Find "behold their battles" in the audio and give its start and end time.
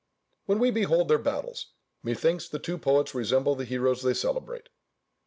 0.71-1.67